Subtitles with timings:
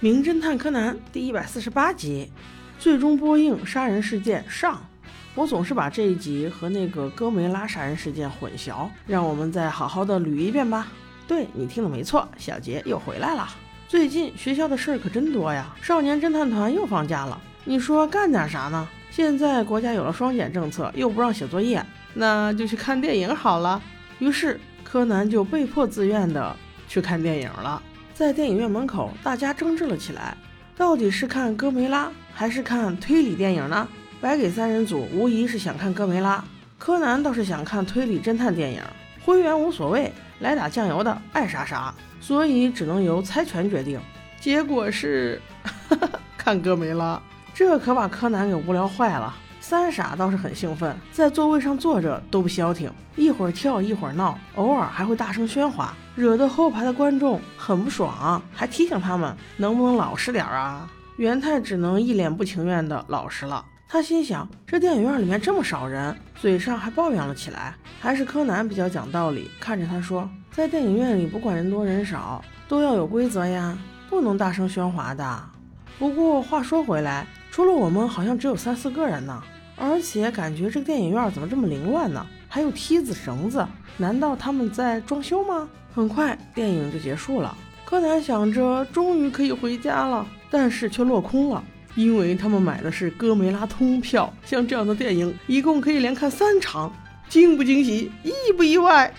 [0.00, 2.30] 名侦探柯南》第一百四十八集，
[2.78, 4.82] 最终播映杀人事件上。
[5.34, 10.88] 我总是把这一集和那个哥梅拉杀人事件混淆，让我们再好好的捋一遍吧。
[11.26, 13.48] 对你听的没错，小杰又回来了。
[13.88, 17.40] 最近学校的事儿可真多呀，少年侦探团又放假了。
[17.64, 18.86] 你说干点啥呢？
[19.10, 23.80] 现在国家有了双减政策，又不让写作业，那就去看电影好了。
[24.18, 26.54] 于是柯南就被迫自愿的
[26.88, 27.80] 去看电影了。
[28.14, 30.36] 在电影院门口，大家争执了起来，
[30.76, 33.88] 到底是看哥梅拉还是看推理电影呢？
[34.20, 36.42] 白给三人组无疑是想看哥梅拉，
[36.78, 38.80] 柯南倒是想看推理侦探电影。
[39.24, 44.00] 灰原无所谓，来打酱油的爱啥啥，所以只能由猜拳决定。
[44.40, 45.42] 结果是
[46.38, 47.20] 看哥梅拉，
[47.52, 49.34] 这可把柯南给无聊坏了。
[49.66, 60.86] 三傻倒是很兴奋，在座位上坐着都不消停，一会儿跳一会儿闹，偶尔还会大声喧哗，惹得后排的观众很不爽，还提醒他们能不能老实点啊。
[61.16, 63.64] 元太只能一脸不情愿的老实了。
[63.88, 67.74] 他心想，这电影院里面这么少人，嘴上还抱怨了起来。
[67.98, 73.78] 还是柯南比较讲道理，看着他说，在电影院里不管人多人少，都要有规则呀，
[74.10, 75.42] 不能大声喧哗的。
[75.98, 79.42] 不过话说回来，除了我们，好像只有三四个人呢。
[79.76, 82.24] 而且感觉这个电影院怎么这么凌乱呢？
[82.48, 83.66] 还有梯子、绳子，
[83.96, 85.68] 难道他们在装修吗？
[85.94, 91.62] 很快电影就结束了，柯南想着终于可以回家了，但是却落空了，
[91.94, 96.92] 因为他们买的是哥梅拉通票，像这样的电影一共可以连看三场，
[97.28, 99.12] 惊不惊喜，意不意外？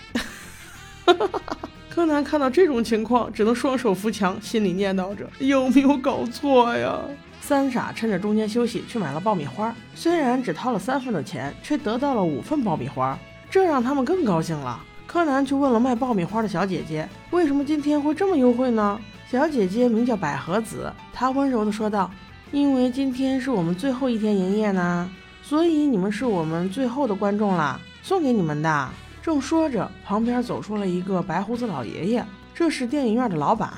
[1.88, 7.00] 柯南看到这种情况，只能双手扶墙，心里念叨着有没有搞错呀？
[7.46, 13.16] 三傻趁着中间休息去买了爆米花，虽然只掏了三份的钱，却得到了五份爆米花，
[13.48, 14.82] 这让他们更高兴了。
[15.06, 19.00] 柯南去问了卖爆米花的小姐姐，为什么今天会这么优惠呢？
[19.30, 22.10] 小姐姐名叫百合子，她温柔地说道
[22.50, 25.08] ：“因为今天是我们最后一天营业呢，
[25.40, 28.88] 所以你们是我们最后的观众啦，送给你们的。”
[29.22, 33.70] 正说着，旁边走出了一个白胡子老爷爷，这是电影院的老板。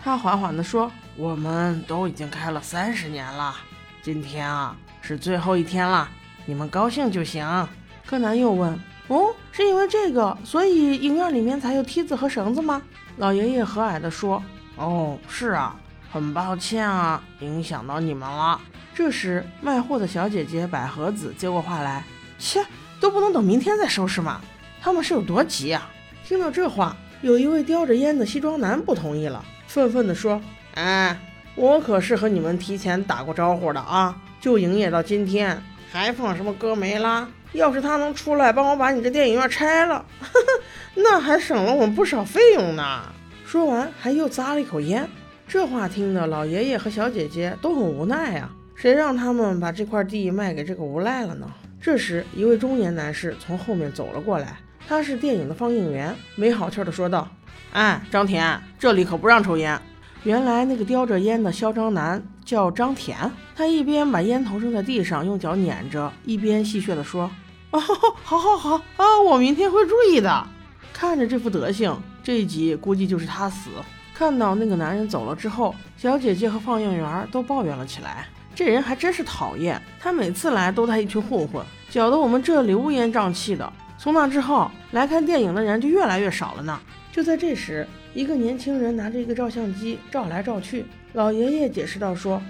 [0.00, 0.88] 他缓缓地说。
[1.18, 3.54] 我们都已经开了三十年了，
[4.02, 6.06] 今天啊是最后一天了，
[6.44, 7.68] 你们高兴就行。
[8.04, 8.78] 柯南又问
[9.08, 12.82] ：“哦，是因为这个，所以影院里面才有梯子和绳子吗？”
[13.16, 14.42] 老爷爷和蔼地说
[14.76, 15.74] ：“哦，是啊，
[16.12, 18.60] 很抱歉啊，影响到你们了。”
[18.94, 22.04] 这时，卖货的小姐姐百合子接过话来
[22.38, 22.62] ：“切，
[23.00, 24.40] 都不能等明天再收拾吗？
[24.82, 25.82] 他们是有多急呀？”
[26.26, 29.42] 听到这话，有一位叼着烟的西装男不同意了，
[29.76, 30.40] 愤愤地说。
[30.72, 31.14] 哎，
[31.54, 34.16] 我可是和你们提前打过招呼的啊！
[34.40, 37.28] 就营业到今天，还放什么哥梅拉？
[37.52, 40.02] 要是他能出来帮我把你这电影院拆了，
[40.96, 43.02] 那还省了我们不少费用呢。
[43.44, 45.06] 说完，还又咂了一口烟。
[45.46, 48.48] 这话听得老爷爷和小姐姐都很无奈呀。
[48.74, 51.46] 谁让他们把这块地卖给这个无赖了呢？
[51.82, 54.56] 这时，一位中年男士从后面走了过来，
[54.88, 57.28] 他是电影的放映员，没好气地说道
[57.72, 59.80] ：“哎，张田，这里可不让抽烟。”
[60.24, 67.30] 原来那个叼着烟的嚣张男叫张田，他一边把烟头扔在地上，用脚撵着，一边戏谑地说
[67.70, 67.80] ：“哦，
[68.24, 70.46] 好好好啊，我明天会注意的。”
[70.92, 73.70] 看着这副德行，这一集估计就是他死。
[74.14, 86.80] 看到那个男人走了之后，小姐姐和放映员都抱怨了起来：“这人还真是讨厌，他每次来都带一群混混，搅得我们这里乌烟瘴气的。”从那之后，来看电影的人就越来越少了呢。
[87.16, 90.84] 就在这时，一个年轻人拿着一个照相机照来照去。
[91.14, 92.42] 老爷爷解释道：“说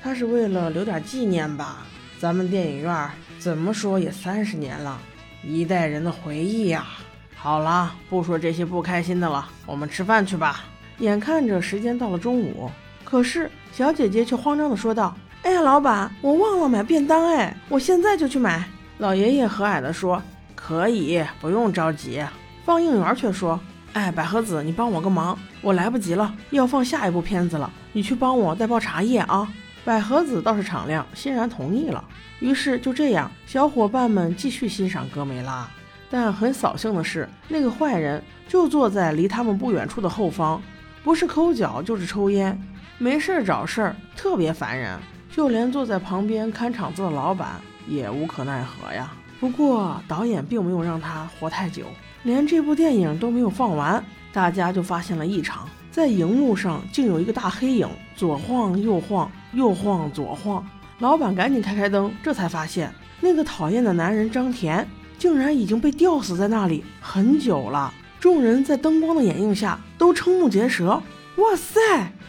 [0.00, 1.84] 他是为了留点纪念吧。
[2.20, 4.96] 咱们电影院怎么说也三十年了，
[5.42, 6.86] 一代人的回忆呀。
[7.34, 10.66] 好了，不说这些不开心的了，我们吃饭去吧。”
[10.98, 12.70] 眼看着时间到了中午，
[13.02, 18.62] 可是小姐姐却慌张地说道：“哎呀，老板，我忘了买便当，哎，我现在就去买。”
[18.98, 20.22] 老爷爷和蔼地说
[20.54, 22.24] ：“可以，不用着急。”
[22.64, 23.58] 放映员却说。
[23.94, 29.46] 哎，百合子，你帮我个忙，我来不及了，要放下一部片子了，你去帮我带包茶叶啊。
[29.84, 32.02] 百合子倒是敞亮，欣然同意了。
[32.40, 35.68] 于是就这样，小伙伴们继续欣赏哥梅拉。
[36.08, 40.62] 但很扫兴的是，那个坏人就坐在离他们不远处的后方，
[41.04, 42.58] 不是抠脚就是抽烟，
[42.96, 44.98] 没事找事儿，特别烦人。
[45.30, 49.12] 就连坐在旁边看场子的老板也无可奈何呀。
[49.40, 51.86] 不过导演并没有让他活太久。
[52.22, 54.02] 连这部电影都没有放完，
[54.32, 60.64] 大家就发现了异常，在荧幕上竟有一个大黑影，左晃右晃，右晃左晃。
[60.98, 64.86] 老板赶紧开开灯，这才发现那个讨厌的男人张田
[65.18, 67.92] 竟然已经被吊死在那里很久了。
[68.20, 71.02] 众人在灯光的掩映下都瞠目结舌，
[71.36, 71.80] 哇塞，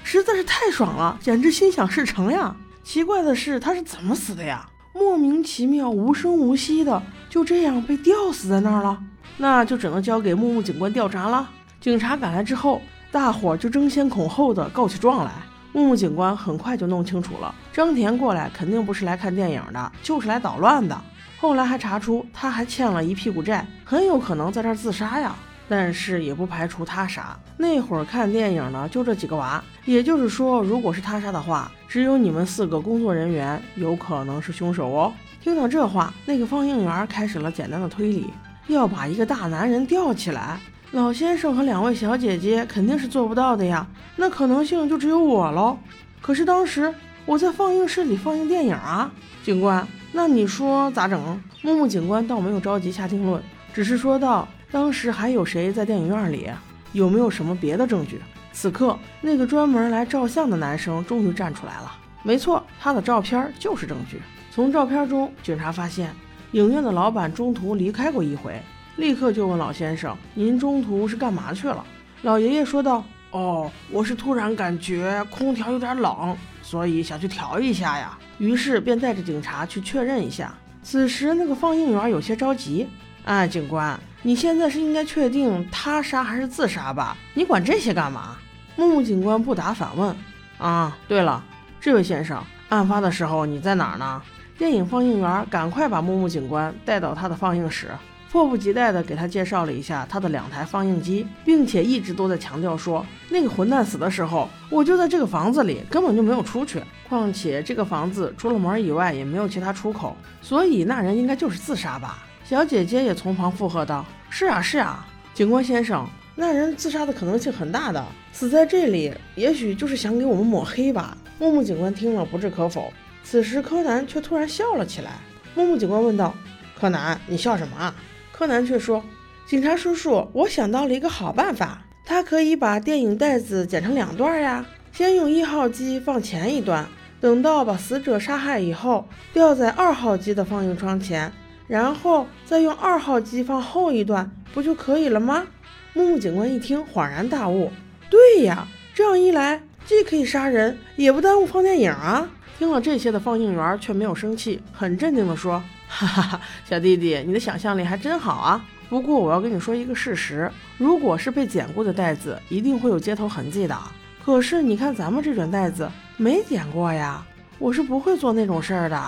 [0.04, 2.56] 实在是太爽了，简直心想事成呀！
[2.84, 4.68] 奇怪的是，他是怎么死的呀？
[4.94, 8.98] 莫名其妙、无声无息的就这样被吊死在那儿了？
[9.38, 11.50] 那就只能交给木木警官调查了。
[11.81, 12.80] 警察赶来之后，
[13.12, 15.31] 大伙儿就争先恐后的告起状来。
[15.72, 20.95] 木木警官很快就弄清楚了，张田过来肯定不是来看电影的，就是来捣乱的。
[21.40, 25.36] 后来还查出他还欠了一屁股债，很有可能在这儿自杀呀。
[25.68, 27.38] 但是也不排除他杀。
[27.57, 35.13] 那会儿看电影呢，就这几个娃，也就是说，如果是他杀的话，只有你们四个工作人员有可能是凶手哦。
[35.42, 38.27] 听到这话，那个放映员开始了简单的推理：
[38.68, 40.60] 要把一个大男人吊起来。
[40.92, 43.86] 老先生和两位小姐姐肯定是做不到的呀，
[44.16, 45.77] 那可能性就只有我喽。
[46.21, 46.94] 可是当时
[47.25, 49.12] 我在放映室里放映电影啊，
[49.44, 51.42] 警官，那你说咋整？
[51.62, 53.42] 木木警官倒没有着急下定论，
[53.74, 56.49] 只是说道：当时还有谁在电影院里？
[56.93, 58.19] 有没有什么别的证据？
[58.51, 61.95] 此刻，那个专门来照相的男生终于站出来了。
[62.23, 64.19] 没错，他的照片就是证据。
[64.49, 66.11] 从照片中，警察发现
[66.53, 68.59] 影院的老板中途离开过一回。
[68.95, 71.85] 立刻就问老先生：“您中途是干嘛去了？”
[72.23, 80.51] 老爷爷说道：“哦，我是突然感觉空调有点冷，所以想去调一下呀。”于是便带着警察去确认一下。
[80.81, 82.87] 此时那个放映员有些着急
[83.25, 87.15] ：“哎，警官，你现在是应该确定他杀还是自杀吧？
[87.33, 88.37] 你管这些干嘛？”
[88.75, 90.15] 木木警官不答反问
[90.57, 91.43] ：“啊，对了，
[91.79, 94.21] 这位先生，案发的时候你在哪儿呢？”
[94.57, 97.89] 电影放映员赶快把木木警官带到他的放映室。
[98.31, 106.81] 迫不及待地给他介绍了一下他的两台放映机，并且一直都在强调说，那个混蛋死的时候，我就在这个房子里，根本就没有出去。
[107.07, 112.23] 况且这个房子除了门以外也没有其他出口，所以那人应该就是自杀吧？
[112.44, 122.92] 小姐姐也从旁附和道：“是啊，是啊，警官先生，那人自杀的可能性很大的，死在这里，也许就是想给我们抹黑吧。”木木警官听了不置可否。
[123.24, 125.12] 此时柯南却突然笑了起来。
[125.56, 126.34] 木木警官问道
[126.80, 127.95] ：“柯南，你笑什么啊？”
[128.34, 129.04] 柯南却说
[129.48, 134.66] ：“警察叔叔，我想到了一个好办法，他可以把电影带子剪成两段呀。
[134.92, 136.86] 先用一号机放前一段，
[137.19, 141.31] 等到把死者杀害以后，吊在二号机的放映窗前，
[141.68, 145.45] 然后再用二号机放后一段，不就可以了吗？”
[145.94, 147.71] 木木警官一听，恍然大悟
[148.10, 152.27] ：“对呀，这样一来，既可以杀人，也不耽误放电影啊。”
[152.57, 155.62] 听了这些的放映员却没有生气，很镇定地说。
[155.88, 158.66] 哈哈哈，小弟弟，你的想象力还真好啊！
[158.89, 163.77] 不过我要跟你说一个事实，如果是被剪过的袋子，一定会有接头痕迹的。
[164.25, 165.88] 可是你看咱们这卷袋子
[166.18, 167.24] 没剪过呀，
[167.59, 169.00] 我是不会做那种事儿的。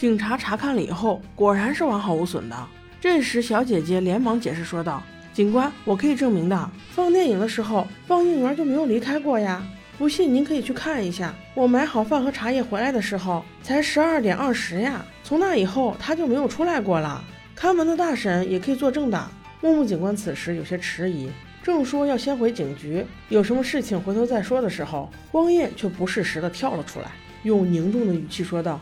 [0.00, 2.56] 警察查看了以后，果然是完好无损的。
[2.98, 5.02] 这时小姐姐连忙解释说道
[5.34, 9.62] ：“警官，我可以证明的，放电影的时候，放映员就没有离开过呀。
[9.98, 17.22] 不信您可以去看一下，我买好饭和茶叶回来的时候，才十二点二十呀。”从那以后，他就没有出来过了。
[17.54, 19.30] 看门的大婶也可以作证的。
[19.60, 21.28] 木木警官此时有些迟疑，
[21.62, 27.10] 正说要先回警局，有什么事情回头再说的时候，光彦却不适时的跳了出来，
[27.42, 28.80] 用凝重的语气说道：“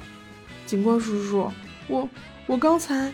[0.69, 1.51] 警官叔叔，
[1.87, 2.07] 我
[2.47, 3.11] 我刚才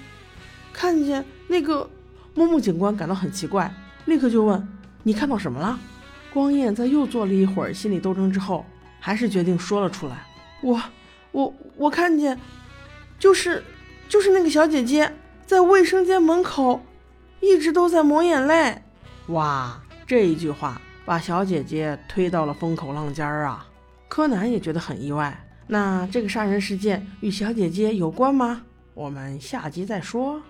[0.72, 1.88] 看见那个……”
[2.34, 3.72] 木木警官感到很奇怪，
[4.06, 4.68] 立刻就问
[5.04, 5.78] ：“你看到什么了？”
[6.34, 8.66] 光彦在又做了一会儿心理斗争之后，
[8.98, 10.26] 还是决定说了出来
[10.62, 10.82] ：“我
[11.30, 12.36] 我我看见。”
[13.20, 13.62] 就是，
[14.08, 15.14] 就是那个小姐姐
[15.46, 16.82] 在卫生间门口，
[17.38, 18.82] 一直都在抹眼泪。
[19.28, 23.64] 哇，这一句话把小姐姐推到了风口浪尖儿啊！
[24.08, 25.43] 柯南也觉得很意外。
[25.66, 28.62] 那这个杀人事件与小姐姐有关吗？
[28.94, 30.40] 我们下集再说。